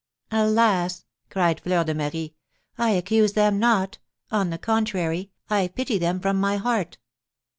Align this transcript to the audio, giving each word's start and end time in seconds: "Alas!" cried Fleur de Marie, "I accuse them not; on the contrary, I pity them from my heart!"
"Alas!" 0.31 1.05
cried 1.29 1.59
Fleur 1.61 1.83
de 1.83 1.93
Marie, 1.93 2.33
"I 2.75 2.89
accuse 2.89 3.33
them 3.33 3.59
not; 3.59 3.99
on 4.31 4.49
the 4.49 4.57
contrary, 4.57 5.29
I 5.47 5.67
pity 5.67 5.99
them 5.99 6.19
from 6.19 6.39
my 6.39 6.57
heart!" 6.57 6.97